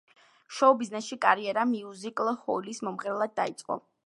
[0.59, 3.83] შოუ-ბიზნესში კარიერა მიუზიკ-ჰოლის მომღერლად დაიწყო.